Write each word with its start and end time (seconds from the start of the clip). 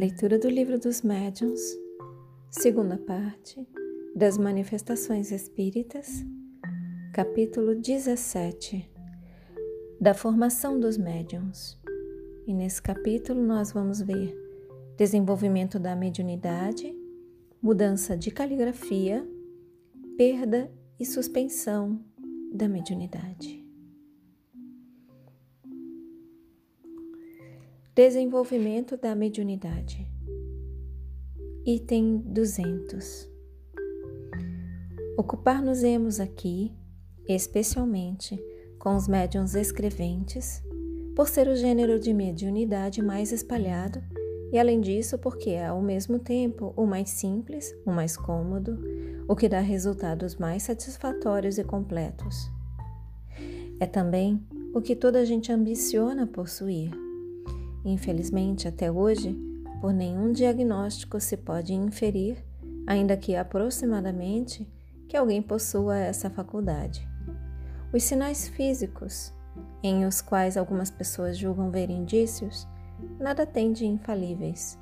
Leitura 0.00 0.38
do 0.38 0.48
Livro 0.48 0.78
dos 0.78 1.02
Médiuns, 1.02 1.60
segunda 2.50 2.96
parte, 2.96 3.68
das 4.16 4.38
Manifestações 4.38 5.30
Espíritas, 5.30 6.24
capítulo 7.12 7.74
17, 7.74 8.90
da 10.00 10.14
formação 10.14 10.80
dos 10.80 10.96
médiuns. 10.96 11.78
E 12.46 12.54
nesse 12.54 12.80
capítulo 12.80 13.42
nós 13.42 13.72
vamos 13.72 14.00
ver 14.00 14.34
desenvolvimento 14.96 15.78
da 15.78 15.94
mediunidade, 15.94 16.96
mudança 17.60 18.16
de 18.16 18.30
caligrafia, 18.30 19.22
perda 20.16 20.72
e 20.98 21.04
suspensão 21.04 22.02
da 22.54 22.66
mediunidade. 22.66 23.59
Desenvolvimento 27.92 28.96
da 28.96 29.16
mediunidade. 29.16 30.08
Item 31.66 32.18
200. 32.18 33.28
Ocupar-nos-emos 35.18 36.20
aqui, 36.20 36.72
especialmente, 37.28 38.40
com 38.78 38.94
os 38.94 39.08
médiuns 39.08 39.56
escreventes, 39.56 40.62
por 41.16 41.28
ser 41.28 41.48
o 41.48 41.56
gênero 41.56 41.98
de 41.98 42.14
mediunidade 42.14 43.02
mais 43.02 43.32
espalhado 43.32 44.00
e, 44.52 44.58
além 44.58 44.80
disso, 44.80 45.18
porque 45.18 45.50
é 45.50 45.66
ao 45.66 45.82
mesmo 45.82 46.20
tempo 46.20 46.72
o 46.76 46.86
mais 46.86 47.10
simples, 47.10 47.74
o 47.84 47.90
mais 47.90 48.16
cômodo, 48.16 48.78
o 49.26 49.34
que 49.34 49.48
dá 49.48 49.58
resultados 49.58 50.36
mais 50.36 50.62
satisfatórios 50.62 51.58
e 51.58 51.64
completos. 51.64 52.48
É 53.80 53.86
também 53.86 54.40
o 54.72 54.80
que 54.80 54.94
toda 54.94 55.26
gente 55.26 55.50
ambiciona 55.50 56.24
possuir 56.24 57.09
Infelizmente, 57.84 58.68
até 58.68 58.90
hoje, 58.90 59.36
por 59.80 59.92
nenhum 59.92 60.32
diagnóstico 60.32 61.18
se 61.20 61.36
pode 61.36 61.72
inferir, 61.72 62.44
ainda 62.86 63.16
que 63.16 63.34
aproximadamente, 63.34 64.68
que 65.08 65.16
alguém 65.16 65.40
possua 65.40 65.96
essa 65.96 66.28
faculdade. 66.28 67.08
Os 67.92 68.02
sinais 68.04 68.48
físicos, 68.48 69.32
em 69.82 70.04
os 70.04 70.20
quais 70.20 70.56
algumas 70.56 70.90
pessoas 70.90 71.36
julgam 71.38 71.70
ver 71.70 71.90
indícios, 71.90 72.68
nada 73.18 73.46
têm 73.46 73.72
de 73.72 73.86
infalíveis. 73.86 74.78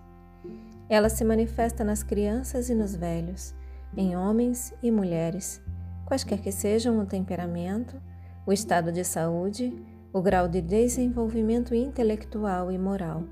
Ela 0.88 1.08
se 1.08 1.24
manifesta 1.24 1.84
nas 1.84 2.02
crianças 2.02 2.68
e 2.68 2.74
nos 2.74 2.94
velhos, 2.94 3.54
em 3.96 4.16
homens 4.16 4.74
e 4.82 4.90
mulheres, 4.90 5.62
quaisquer 6.04 6.40
que 6.40 6.50
sejam 6.50 6.98
o 6.98 7.06
temperamento, 7.06 8.00
o 8.46 8.52
estado 8.52 8.90
de 8.90 9.04
saúde 9.04 9.72
o 10.12 10.22
grau 10.22 10.48
de 10.48 10.60
desenvolvimento 10.60 11.74
intelectual 11.74 12.72
e 12.72 12.78
moral. 12.78 13.24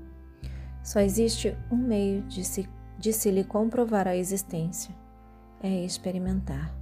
Só 0.83 0.99
existe 0.99 1.57
um 1.71 1.75
meio 1.75 2.21
de 2.23 2.43
se, 2.43 2.69
de 2.97 3.11
se 3.11 3.31
lhe 3.31 3.43
comprovar 3.43 4.07
a 4.07 4.15
existência: 4.15 4.93
é 5.61 5.83
experimentar. 5.83 6.73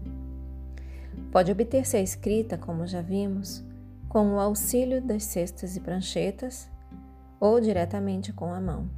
Pode 1.31 1.51
obter-se 1.51 1.97
a 1.97 2.01
escrita, 2.01 2.57
como 2.57 2.85
já 2.85 3.01
vimos, 3.01 3.63
com 4.07 4.33
o 4.33 4.39
auxílio 4.39 5.01
das 5.01 5.23
cestas 5.23 5.75
e 5.75 5.79
pranchetas 5.79 6.69
ou 7.39 7.59
diretamente 7.59 8.31
com 8.31 8.53
a 8.53 8.61
mão, 8.61 8.89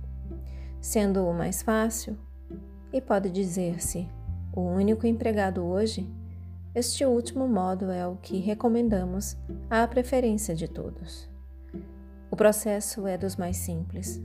sendo 0.79 1.25
o 1.25 1.33
mais 1.33 1.61
fácil, 1.61 2.17
e 2.93 3.01
pode 3.01 3.29
dizer-se 3.31 4.07
o 4.53 4.61
único 4.61 5.05
empregado 5.05 5.63
hoje 5.63 6.07
este 6.77 7.03
último 7.03 7.47
modo 7.47 7.89
é 7.89 8.05
o 8.05 8.17
que 8.17 8.37
recomendamos 8.37 9.35
à 9.67 9.87
preferência 9.87 10.53
de 10.53 10.67
todos. 10.67 11.27
O 12.29 12.35
processo 12.35 13.07
é 13.07 13.17
dos 13.17 13.35
mais 13.35 13.57
simples. 13.57 14.21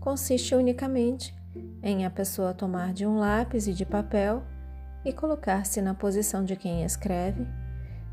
Consiste 0.00 0.56
unicamente 0.56 1.32
em 1.80 2.04
a 2.04 2.10
pessoa 2.10 2.52
tomar 2.52 2.92
de 2.92 3.06
um 3.06 3.16
lápis 3.16 3.68
e 3.68 3.72
de 3.72 3.86
papel 3.86 4.42
e 5.04 5.12
colocar-se 5.12 5.80
na 5.80 5.94
posição 5.94 6.44
de 6.44 6.56
quem 6.56 6.82
escreve, 6.82 7.46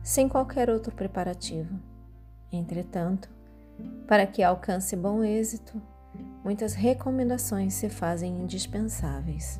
sem 0.04 0.30
qualquer 0.30 0.70
outro 0.70 0.94
preparativo. 0.94 1.80
Entretanto, 2.52 3.32
para 4.08 4.28
que 4.28 4.44
alcance 4.44 4.96
bom 4.96 5.24
êxito, 5.24 5.82
muitas 6.44 6.76
recomendações 6.76 7.74
se 7.74 7.90
fazem 7.90 8.44
indispensáveis. 8.44 9.60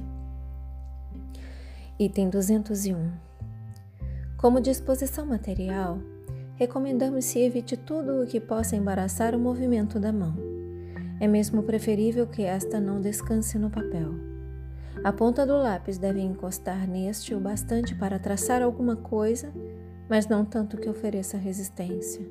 Item 1.98 2.30
201 2.30 3.31
como 4.42 4.60
disposição 4.60 5.24
material, 5.24 6.00
recomendamos 6.56 7.26
se 7.26 7.40
evite 7.40 7.78
tudo 7.78 8.24
o 8.24 8.26
que 8.26 8.40
possa 8.40 8.76
embaraçar 8.76 9.36
o 9.36 9.40
movimento 9.40 10.00
da 10.00 10.12
mão. 10.12 10.36
É 11.20 11.28
mesmo 11.28 11.62
preferível 11.62 12.26
que 12.26 12.42
esta 12.42 12.80
não 12.80 13.00
descanse 13.00 13.60
no 13.60 13.70
papel. 13.70 14.16
A 15.04 15.14
ponta 15.14 15.46
do 15.46 15.56
lápis 15.56 16.00
deve 16.00 16.22
encostar 16.22 16.88
neste 16.90 17.36
o 17.36 17.40
bastante 17.40 17.94
para 17.94 18.18
traçar 18.18 18.64
alguma 18.64 18.96
coisa, 18.96 19.54
mas 20.10 20.28
não 20.28 20.44
tanto 20.44 20.76
que 20.76 20.90
ofereça 20.90 21.38
resistência. 21.38 22.28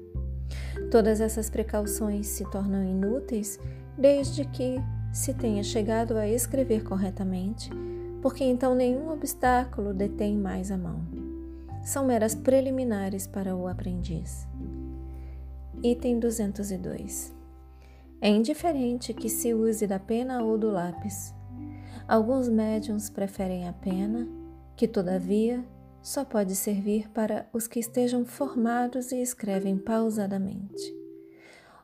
Todas 0.90 1.20
essas 1.20 1.48
precauções 1.48 2.26
se 2.26 2.44
tornam 2.50 2.82
inúteis 2.82 3.60
desde 3.96 4.44
que 4.46 4.80
se 5.12 5.32
tenha 5.32 5.62
chegado 5.62 6.16
a 6.16 6.26
escrever 6.26 6.82
corretamente, 6.82 7.70
porque 8.20 8.42
então 8.42 8.74
nenhum 8.74 9.12
obstáculo 9.12 9.94
detém 9.94 10.36
mais 10.36 10.72
a 10.72 10.76
mão 10.76 11.19
são 11.82 12.04
meras 12.04 12.34
preliminares 12.34 13.26
para 13.26 13.54
o 13.54 13.66
aprendiz. 13.66 14.46
Item 15.82 16.18
202. 16.18 17.34
É 18.20 18.28
indiferente 18.28 19.14
que 19.14 19.28
se 19.28 19.54
use 19.54 19.86
da 19.86 19.98
pena 19.98 20.42
ou 20.42 20.58
do 20.58 20.70
lápis. 20.70 21.34
Alguns 22.06 22.48
médiums 22.48 23.08
preferem 23.08 23.66
a 23.66 23.72
pena, 23.72 24.28
que 24.76 24.86
todavia 24.86 25.64
só 26.02 26.24
pode 26.24 26.54
servir 26.54 27.08
para 27.10 27.48
os 27.52 27.66
que 27.66 27.78
estejam 27.78 28.24
formados 28.24 29.12
e 29.12 29.22
escrevem 29.22 29.76
pausadamente. 29.78 30.94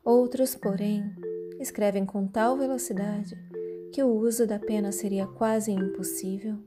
Outros, 0.04 0.54
porém, 0.54 1.14
escrevem 1.58 2.04
com 2.04 2.26
tal 2.26 2.56
velocidade 2.56 3.34
que 3.92 4.02
o 4.02 4.08
uso 4.08 4.46
da 4.46 4.58
pena 4.58 4.92
seria 4.92 5.26
quase 5.26 5.72
impossível, 5.72 6.58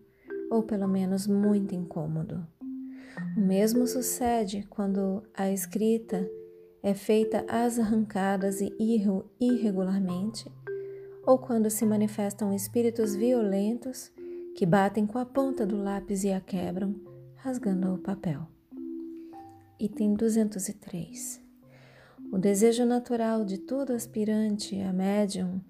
ou 0.49 0.63
pelo 0.63 0.87
menos 0.87 1.27
muito 1.27 1.75
incômodo. 1.75 2.45
O 3.37 3.41
mesmo 3.41 3.87
sucede 3.87 4.65
quando 4.69 5.23
a 5.33 5.51
escrita 5.51 6.29
é 6.81 6.93
feita 6.93 7.45
às 7.47 7.77
arrancadas 7.77 8.61
e 8.61 8.73
irregularmente, 9.39 10.51
ou 11.25 11.37
quando 11.37 11.69
se 11.69 11.85
manifestam 11.85 12.53
espíritos 12.53 13.15
violentos 13.15 14.11
que 14.55 14.65
batem 14.65 15.05
com 15.05 15.17
a 15.17 15.25
ponta 15.25 15.65
do 15.65 15.77
lápis 15.77 16.23
e 16.23 16.31
a 16.31 16.41
quebram, 16.41 16.95
rasgando 17.35 17.93
o 17.93 17.97
papel. 17.97 18.47
Item 19.79 20.15
203. 20.15 21.41
O 22.31 22.37
desejo 22.37 22.85
natural 22.85 23.45
de 23.45 23.57
todo 23.57 23.93
aspirante 23.93 24.79
a 24.81 24.91
médium 24.91 25.61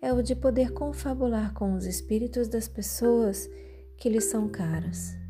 é 0.00 0.12
o 0.12 0.22
de 0.22 0.36
poder 0.36 0.72
confabular 0.72 1.52
com 1.54 1.74
os 1.74 1.84
espíritos 1.84 2.48
das 2.48 2.68
pessoas 2.68 3.48
que 3.96 4.08
lhe 4.08 4.20
são 4.20 4.48
caras. 4.48 5.25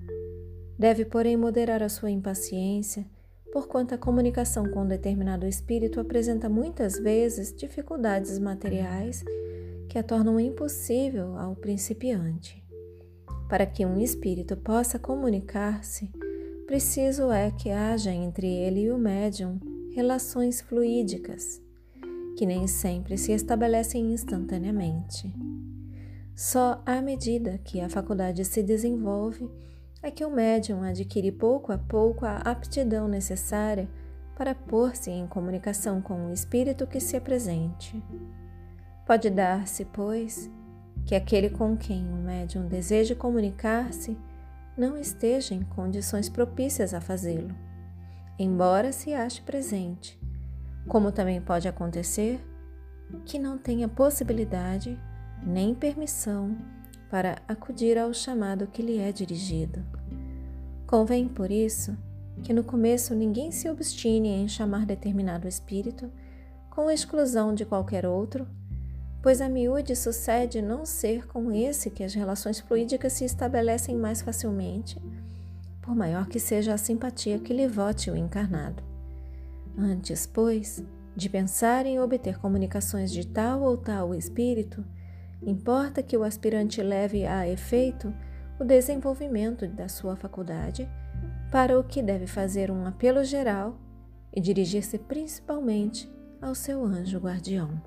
Deve, 0.78 1.04
porém, 1.04 1.37
moderar 1.37 1.82
a 1.82 1.88
sua 1.88 2.10
impaciência, 2.10 3.06
porquanto 3.53 3.94
a 3.94 3.98
comunicação 3.98 4.69
com 4.70 4.82
um 4.82 4.87
determinado 4.87 5.47
espírito 5.47 5.98
apresenta 5.98 6.48
muitas 6.48 6.98
vezes 6.98 7.54
dificuldades 7.54 8.38
materiais 8.38 9.25
que 9.88 9.98
a 9.98 10.03
tornam 10.03 10.38
impossível 10.38 11.38
ao 11.38 11.56
principiante. 11.56 12.62
Para 13.48 13.64
que 13.64 13.87
um 13.87 13.98
espírito 13.98 14.56
possa 14.56 14.98
comunicar-se, 14.98 16.10
preciso 16.66 17.31
é 17.31 17.50
que 17.50 17.70
haja 17.70 18.10
entre 18.10 18.47
ele 18.47 18.82
e 18.82 18.91
o 18.91 18.98
médium 18.98 19.58
relações 19.94 20.61
fluídicas, 20.61 21.62
que 22.37 22.44
nem 22.44 22.67
sempre 22.67 23.17
se 23.17 23.32
estabelecem 23.32 24.12
instantaneamente. 24.12 25.32
Só 26.34 26.82
à 26.84 27.00
medida 27.00 27.56
que 27.64 27.81
a 27.81 27.88
faculdade 27.88 28.44
se 28.44 28.62
desenvolve, 28.62 29.49
é 30.06 30.11
que 30.11 30.25
o 30.25 30.31
médium 30.31 30.82
adquire 30.82 31.32
pouco 31.32 31.73
a 31.73 31.79
pouco 31.79 32.25
a 32.25 32.37
aptidão 32.37 33.08
necessária 33.08 33.88
para 34.37 34.55
pôr-se 34.55 35.11
em 35.11 35.26
comunicação 35.26 36.00
com 36.00 36.26
o 36.26 36.32
espírito 36.32 36.87
que 36.87 37.00
se 37.00 37.17
apresente. 37.17 38.00
Pode 39.05 39.29
dar-se, 39.31 39.85
pois, 39.85 40.49
que 41.05 41.14
aquele 41.14 41.50
com 41.50 41.76
quem 41.76 42.08
o 42.12 42.17
médium 42.17 42.69
deseja 42.69 43.17
comunicar-se 43.17 44.17
não 44.76 44.97
esteja 44.97 45.55
em 45.55 45.62
condições 45.62 46.29
propícias 46.29 46.94
a 46.94 47.00
fazê-lo, 47.00 47.55
embora 48.38 48.93
se 48.93 49.12
ache 49.12 49.43
presente, 49.43 50.20
como 50.87 51.11
também 51.11 51.41
pode 51.41 51.67
acontecer 51.67 52.41
que 53.25 53.38
não 53.38 53.58
tenha 53.58 53.88
possibilidade 53.88 55.00
nem 55.43 55.75
permissão 55.75 56.56
para 57.11 57.38
acudir 57.49 57.99
ao 57.99 58.12
chamado 58.12 58.67
que 58.67 58.82
lhe 58.82 58.99
é 58.99 59.11
dirigido. 59.12 59.95
Convém, 60.87 61.27
por 61.27 61.50
isso, 61.50 61.97
que 62.43 62.53
no 62.53 62.62
começo 62.62 63.15
ninguém 63.15 63.50
se 63.50 63.69
obstine 63.69 64.29
em 64.29 64.49
chamar 64.49 64.87
determinado 64.87 65.49
espírito, 65.49 66.11
com 66.71 66.91
exclusão 66.91 67.55
de 67.55 67.65
qualquer 67.65 68.06
outro, 68.06 68.47
pois 69.21 69.41
a 69.41 69.49
miúde 69.49 69.97
sucede 69.97 70.62
não 70.62 70.87
ser 70.87 71.27
com 71.27 71.50
esse 71.50 71.91
que 71.91 72.05
as 72.05 72.15
relações 72.15 72.61
fluídicas 72.61 73.15
se 73.15 73.25
estabelecem 73.25 73.97
mais 73.97 74.23
facilmente, 74.23 75.00
por 75.83 75.97
maior 75.97 76.29
que 76.29 76.38
seja 76.38 76.75
a 76.75 76.79
simpatia 76.79 77.39
que 77.39 77.53
lhe 77.53 77.67
vote 77.67 78.11
o 78.11 78.17
encarnado. 78.17 78.85
Antes, 79.77 80.27
pois, 80.27 80.85
de 81.17 81.29
pensar 81.29 81.87
em 81.87 81.99
obter 81.99 82.39
comunicações 82.39 83.11
de 83.11 83.27
tal 83.27 83.62
ou 83.62 83.77
tal 83.77 84.15
espírito, 84.15 84.85
importa 85.43 86.03
que 86.03 86.17
o 86.17 86.23
aspirante 86.23 86.81
leve 86.82 87.27
a 87.27 87.49
efeito 87.49 88.15
o 88.58 88.64
desenvolvimento 88.64 89.67
da 89.67 89.88
sua 89.88 90.17
faculdade, 90.17 90.88
para 91.50 91.79
o 91.79 91.85
que 91.85 92.03
deve 92.03 92.26
fazer 92.26 92.70
um 92.70 92.87
apelo 92.87 93.25
geral 93.25 93.76
e 94.32 94.41
dirigir-se 94.41 94.99
principalmente 94.99 96.11
ao 96.41 96.55
seu 96.55 96.85
anjo 96.85 97.19
guardião. 97.19 97.81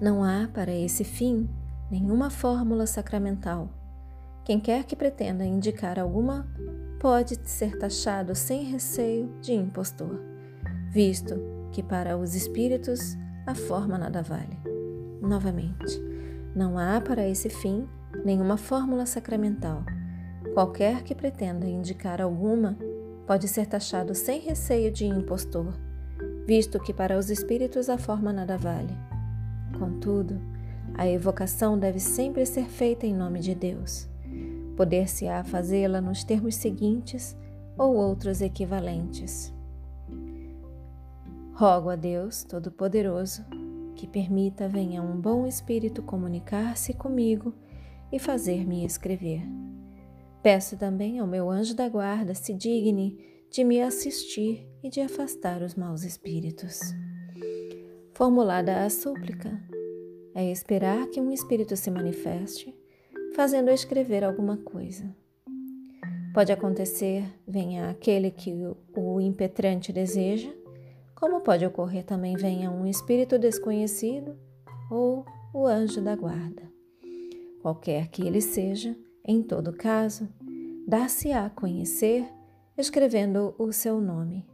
Não 0.00 0.24
há, 0.24 0.48
para 0.52 0.72
esse 0.72 1.04
fim, 1.04 1.48
nenhuma 1.90 2.30
fórmula 2.30 2.86
sacramental. 2.86 3.68
Quem 4.44 4.58
quer 4.58 4.84
que 4.84 4.96
pretenda 4.96 5.44
indicar 5.44 5.98
alguma 5.98 6.48
pode 6.98 7.38
ser 7.44 7.78
taxado 7.78 8.34
sem 8.34 8.64
receio 8.64 9.30
de 9.40 9.52
impostor, 9.52 10.20
visto 10.90 11.34
que 11.72 11.82
para 11.82 12.16
os 12.16 12.34
espíritos 12.34 13.16
a 13.46 13.54
forma 13.54 13.98
nada 13.98 14.22
vale. 14.22 14.58
Novamente, 15.20 16.00
não 16.54 16.78
há 16.78 17.00
para 17.00 17.28
esse 17.28 17.48
fim 17.48 17.86
nenhuma 18.24 18.56
fórmula 18.56 19.06
sacramental. 19.06 19.84
Qualquer 20.54 21.02
que 21.02 21.14
pretenda 21.14 21.66
indicar 21.66 22.20
alguma 22.20 22.76
pode 23.26 23.46
ser 23.46 23.66
taxado 23.66 24.14
sem 24.14 24.40
receio 24.40 24.90
de 24.90 25.04
impostor, 25.06 25.72
visto 26.46 26.80
que 26.80 26.92
para 26.92 27.18
os 27.18 27.30
espíritos 27.30 27.88
a 27.88 27.96
forma 27.96 28.32
nada 28.32 28.56
vale. 28.56 28.94
Contudo, 29.78 30.40
a 30.94 31.08
evocação 31.08 31.78
deve 31.78 32.00
sempre 32.00 32.44
ser 32.44 32.66
feita 32.66 33.06
em 33.06 33.14
nome 33.14 33.40
de 33.40 33.54
Deus. 33.54 34.08
Poder-se-á 34.76 35.44
fazê-la 35.44 36.00
nos 36.00 36.24
termos 36.24 36.56
seguintes 36.56 37.36
ou 37.78 37.94
outros 37.94 38.40
equivalentes. 38.40 39.54
Rogo 41.54 41.90
a 41.90 41.96
Deus 41.96 42.42
Todo-Poderoso 42.42 43.44
que 43.94 44.06
permita 44.06 44.66
venha 44.66 45.02
um 45.02 45.20
bom 45.20 45.46
espírito 45.46 46.02
comunicar-se 46.02 46.94
comigo 46.94 47.54
e 48.12 48.18
fazer-me 48.18 48.84
escrever. 48.84 49.42
Peço 50.42 50.76
também 50.76 51.18
ao 51.18 51.26
meu 51.26 51.50
anjo 51.50 51.74
da 51.74 51.88
guarda 51.88 52.34
se 52.34 52.54
digne 52.54 53.18
de 53.50 53.64
me 53.64 53.80
assistir 53.82 54.66
e 54.82 54.88
de 54.88 55.00
afastar 55.00 55.62
os 55.62 55.74
maus 55.74 56.02
espíritos. 56.02 56.80
Formulada 58.14 58.84
a 58.84 58.90
súplica, 58.90 59.60
é 60.34 60.50
esperar 60.50 61.08
que 61.08 61.20
um 61.20 61.30
espírito 61.30 61.76
se 61.76 61.90
manifeste, 61.90 62.74
fazendo 63.34 63.70
escrever 63.70 64.24
alguma 64.24 64.56
coisa. 64.56 65.14
Pode 66.32 66.52
acontecer, 66.52 67.24
venha 67.46 67.90
aquele 67.90 68.30
que 68.30 68.52
o 68.96 69.20
impetrante 69.20 69.92
deseja, 69.92 70.52
como 71.14 71.40
pode 71.40 71.66
ocorrer 71.66 72.04
também 72.04 72.36
venha 72.36 72.70
um 72.70 72.86
espírito 72.86 73.38
desconhecido 73.38 74.38
ou 74.90 75.24
o 75.52 75.66
anjo 75.66 76.00
da 76.00 76.14
guarda. 76.14 76.69
Qualquer 77.60 78.08
que 78.08 78.22
ele 78.22 78.40
seja, 78.40 78.96
em 79.24 79.42
todo 79.42 79.72
caso, 79.72 80.28
dar-se-á 80.86 81.46
a 81.46 81.50
conhecer 81.50 82.24
escrevendo 82.76 83.54
o 83.58 83.72
seu 83.72 84.00
nome. 84.00 84.46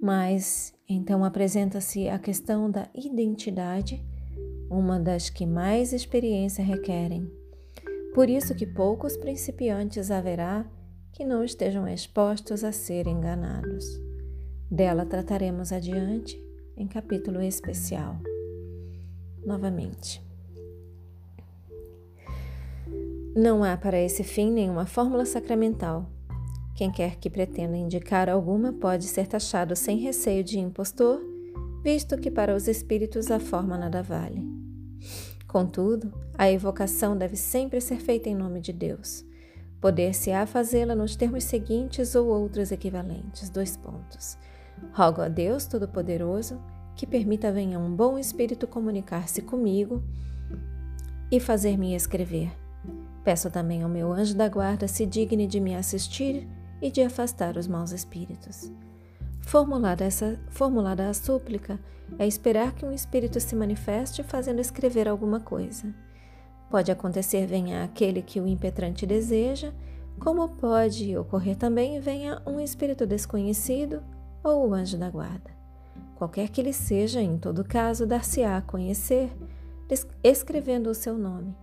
Mas 0.00 0.72
então 0.88 1.24
apresenta-se 1.24 2.08
a 2.08 2.18
questão 2.18 2.70
da 2.70 2.88
identidade, 2.94 4.02
uma 4.70 4.98
das 4.98 5.28
que 5.28 5.44
mais 5.44 5.92
experiência 5.92 6.64
requerem. 6.64 7.30
Por 8.14 8.30
isso 8.30 8.54
que 8.54 8.66
poucos 8.66 9.16
principiantes 9.16 10.10
haverá 10.10 10.68
que 11.12 11.24
não 11.24 11.44
estejam 11.44 11.86
expostos 11.86 12.64
a 12.64 12.72
ser 12.72 13.06
enganados. 13.06 13.84
Dela 14.70 15.04
trataremos 15.04 15.72
adiante 15.72 16.40
em 16.76 16.86
capítulo 16.86 17.42
especial. 17.42 18.16
Novamente. 19.44 20.29
Não 23.34 23.62
há 23.62 23.76
para 23.76 24.00
esse 24.00 24.24
fim 24.24 24.50
nenhuma 24.50 24.86
fórmula 24.86 25.24
sacramental 25.24 26.10
quem 26.80 26.90
quer 26.90 27.16
que 27.16 27.28
pretenda 27.28 27.76
indicar 27.76 28.30
alguma 28.30 28.72
pode 28.72 29.04
ser 29.04 29.26
taxado 29.26 29.76
sem 29.76 29.98
receio 29.98 30.42
de 30.42 30.58
impostor, 30.58 31.20
visto 31.84 32.16
que 32.16 32.30
para 32.30 32.56
os 32.56 32.66
espíritos 32.66 33.30
a 33.30 33.38
forma 33.38 33.76
nada 33.76 34.02
vale. 34.02 34.42
Contudo, 35.46 36.10
a 36.38 36.50
evocação 36.50 37.14
deve 37.14 37.36
sempre 37.36 37.82
ser 37.82 37.98
feita 37.98 38.30
em 38.30 38.34
nome 38.34 38.62
de 38.62 38.72
Deus. 38.72 39.26
Poder-se-á 39.78 40.46
fazê-la 40.46 40.94
nos 40.94 41.16
termos 41.16 41.44
seguintes 41.44 42.14
ou 42.14 42.28
outros 42.28 42.72
equivalentes. 42.72 43.50
Dois 43.50 43.76
pontos. 43.76 44.38
Rogo 44.94 45.20
a 45.20 45.28
Deus 45.28 45.66
Todo-Poderoso 45.66 46.58
que 46.96 47.06
permita 47.06 47.52
venha 47.52 47.78
um 47.78 47.94
bom 47.94 48.18
espírito 48.18 48.66
comunicar-se 48.66 49.42
comigo 49.42 50.02
e 51.30 51.38
fazer-me 51.38 51.94
escrever. 51.94 52.59
Peço 53.30 53.48
também 53.48 53.84
ao 53.84 53.88
meu 53.88 54.12
anjo 54.12 54.34
da 54.34 54.48
guarda 54.48 54.88
se 54.88 55.06
digne 55.06 55.46
de 55.46 55.60
me 55.60 55.76
assistir 55.76 56.48
e 56.82 56.90
de 56.90 57.00
afastar 57.00 57.56
os 57.56 57.68
maus 57.68 57.92
espíritos. 57.92 58.72
Formulada, 59.42 60.04
essa, 60.04 60.36
formulada 60.48 61.08
a 61.08 61.14
súplica, 61.14 61.78
é 62.18 62.26
esperar 62.26 62.74
que 62.74 62.84
um 62.84 62.90
espírito 62.90 63.38
se 63.38 63.54
manifeste 63.54 64.24
fazendo 64.24 64.60
escrever 64.60 65.06
alguma 65.06 65.38
coisa. 65.38 65.94
Pode 66.68 66.90
acontecer 66.90 67.46
venha 67.46 67.84
aquele 67.84 68.20
que 68.20 68.40
o 68.40 68.48
impetrante 68.48 69.06
deseja, 69.06 69.72
como 70.18 70.48
pode 70.48 71.16
ocorrer 71.16 71.54
também 71.54 72.00
venha 72.00 72.42
um 72.44 72.58
espírito 72.58 73.06
desconhecido 73.06 74.02
ou 74.42 74.68
o 74.70 74.74
anjo 74.74 74.98
da 74.98 75.08
guarda. 75.08 75.52
Qualquer 76.16 76.48
que 76.48 76.60
ele 76.60 76.72
seja, 76.72 77.22
em 77.22 77.38
todo 77.38 77.62
caso, 77.62 78.08
dar-se-á 78.08 78.56
a 78.56 78.62
conhecer, 78.62 79.30
escrevendo 80.20 80.90
o 80.90 80.94
seu 80.94 81.16
nome. 81.16 81.54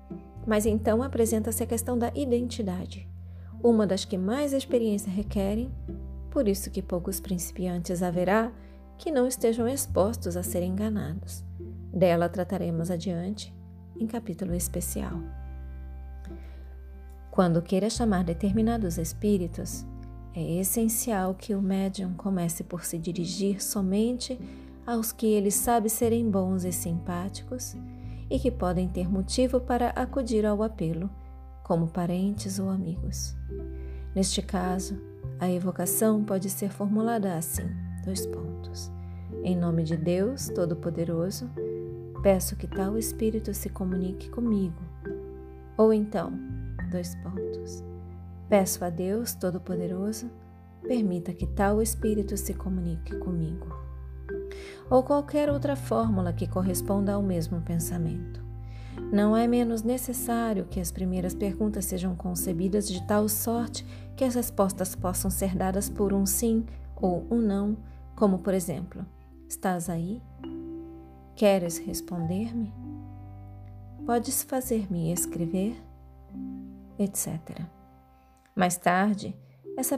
Mas 0.47 0.65
então 0.65 1.03
apresenta-se 1.03 1.61
a 1.61 1.67
questão 1.67 1.97
da 1.97 2.11
identidade 2.15 3.07
uma 3.63 3.87
das 3.87 4.05
que 4.05 4.17
mais 4.17 4.53
experiência 4.53 5.11
requerem, 5.11 5.71
por 6.29 6.47
isso 6.47 6.69
que 6.69 6.81
poucos 6.81 7.19
principiantes 7.19 8.03
haverá 8.03 8.51
que 8.97 9.11
não 9.11 9.27
estejam 9.27 9.67
expostos 9.67 10.37
a 10.37 10.43
serem 10.43 10.71
enganados. 10.71 11.43
Dela 11.93 12.29
trataremos 12.29 12.91
adiante 12.91 13.53
em 13.99 14.05
capítulo 14.05 14.53
especial. 14.53 15.19
Quando 17.31 17.61
queira 17.61 17.89
chamar 17.89 18.23
determinados 18.23 18.97
espíritos, 18.97 19.85
é 20.33 20.59
essencial 20.59 21.33
que 21.33 21.55
o 21.55 21.61
médium 21.61 22.13
comece 22.13 22.63
por 22.63 22.83
se 22.83 22.97
dirigir 22.97 23.61
somente 23.61 24.39
aos 24.85 25.11
que 25.11 25.25
ele 25.25 25.51
sabe 25.51 25.89
serem 25.89 26.29
bons 26.29 26.63
e 26.63 26.71
simpáticos 26.71 27.75
e 28.29 28.39
que 28.39 28.51
podem 28.51 28.87
ter 28.87 29.09
motivo 29.09 29.59
para 29.59 29.89
acudir 29.89 30.45
ao 30.45 30.61
apelo 30.63 31.09
como 31.63 31.87
parentes 31.87 32.59
ou 32.59 32.69
amigos. 32.69 33.35
Neste 34.15 34.41
caso, 34.41 34.99
a 35.39 35.51
evocação 35.51 36.23
pode 36.23 36.49
ser 36.49 36.69
formulada 36.69 37.35
assim: 37.35 37.69
dois 38.03 38.25
pontos. 38.25 38.91
Em 39.43 39.55
nome 39.55 39.83
de 39.83 39.95
Deus 39.95 40.47
Todo-Poderoso, 40.49 41.49
peço 42.23 42.55
que 42.55 42.67
tal 42.67 42.97
espírito 42.97 43.53
se 43.53 43.69
comunique 43.69 44.29
comigo. 44.29 44.81
Ou 45.77 45.93
então, 45.93 46.33
dois 46.89 47.15
pontos. 47.15 47.83
Peço 48.49 48.83
a 48.83 48.89
Deus 48.89 49.33
Todo-Poderoso, 49.35 50.31
permita 50.87 51.33
que 51.33 51.45
tal 51.45 51.81
espírito 51.81 52.37
se 52.37 52.53
comunique 52.53 53.15
comigo. 53.17 53.86
Ou 54.89 55.03
qualquer 55.03 55.49
outra 55.49 55.75
fórmula 55.75 56.33
que 56.33 56.47
corresponda 56.47 57.13
ao 57.13 57.21
mesmo 57.21 57.61
pensamento. 57.61 58.45
Não 59.11 59.37
é 59.37 59.47
menos 59.47 59.83
necessário 59.83 60.65
que 60.65 60.79
as 60.79 60.91
primeiras 60.91 61.33
perguntas 61.33 61.85
sejam 61.85 62.15
concebidas 62.15 62.87
de 62.87 63.05
tal 63.07 63.29
sorte 63.29 63.85
que 64.15 64.23
as 64.23 64.35
respostas 64.35 64.95
possam 64.95 65.29
ser 65.31 65.55
dadas 65.55 65.89
por 65.89 66.13
um 66.13 66.25
sim 66.25 66.65
ou 66.95 67.25
um 67.31 67.37
não, 67.37 67.77
como 68.15 68.39
por 68.39 68.53
exemplo: 68.53 69.05
Estás 69.47 69.89
aí? 69.89 70.21
Queres 71.35 71.77
responder-me? 71.77 72.73
Podes 74.05 74.43
fazer-me 74.43 75.13
escrever? 75.13 75.75
Etc. 76.97 77.29
Mais 78.55 78.75
tarde, 78.75 79.35
essa 79.77 79.97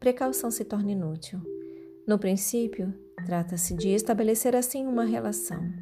precaução 0.00 0.50
se 0.50 0.64
torna 0.64 0.90
inútil. 0.90 1.40
No 2.06 2.18
princípio, 2.18 2.92
trata-se 3.24 3.74
de 3.74 3.88
estabelecer 3.88 4.54
assim 4.54 4.86
uma 4.86 5.04
relação. 5.04 5.72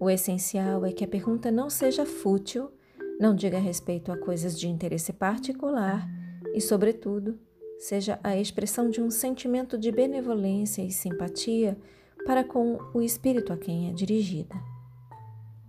O 0.00 0.08
essencial 0.08 0.84
é 0.84 0.92
que 0.92 1.04
a 1.04 1.08
pergunta 1.08 1.50
não 1.50 1.68
seja 1.68 2.06
fútil, 2.06 2.70
não 3.18 3.34
diga 3.34 3.58
respeito 3.58 4.10
a 4.10 4.16
coisas 4.16 4.58
de 4.58 4.68
interesse 4.68 5.12
particular 5.12 6.08
e, 6.54 6.60
sobretudo, 6.60 7.38
seja 7.78 8.18
a 8.22 8.36
expressão 8.36 8.88
de 8.88 9.00
um 9.00 9.10
sentimento 9.10 9.76
de 9.76 9.92
benevolência 9.92 10.82
e 10.82 10.90
simpatia 10.90 11.76
para 12.24 12.44
com 12.44 12.78
o 12.94 13.00
espírito 13.00 13.52
a 13.52 13.56
quem 13.56 13.88
é 13.88 13.92
dirigida. 13.92 14.54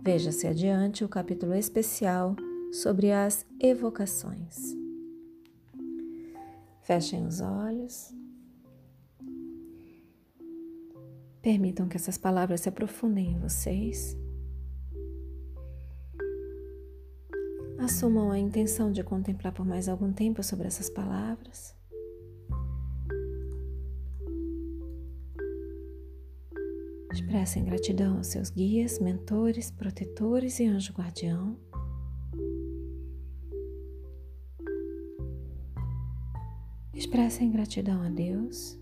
Veja-se 0.00 0.46
adiante 0.46 1.04
o 1.04 1.08
capítulo 1.08 1.54
especial 1.54 2.34
sobre 2.72 3.12
as 3.12 3.46
evocações. 3.60 4.74
Fechem 6.82 7.26
os 7.26 7.40
olhos. 7.40 8.21
Permitam 11.42 11.88
que 11.88 11.96
essas 11.96 12.16
palavras 12.16 12.60
se 12.60 12.68
aprofundem 12.68 13.32
em 13.32 13.38
vocês. 13.40 14.16
Assumam 17.78 18.30
a 18.30 18.38
intenção 18.38 18.92
de 18.92 19.02
contemplar 19.02 19.52
por 19.52 19.66
mais 19.66 19.88
algum 19.88 20.12
tempo 20.12 20.40
sobre 20.40 20.68
essas 20.68 20.88
palavras. 20.88 21.74
Expressem 27.12 27.64
gratidão 27.64 28.18
aos 28.18 28.28
seus 28.28 28.48
guias, 28.48 29.00
mentores, 29.00 29.68
protetores 29.70 30.60
e 30.60 30.66
anjo 30.66 30.92
guardião. 30.92 31.58
Expressem 36.94 37.50
gratidão 37.50 38.00
a 38.00 38.08
Deus. 38.08 38.81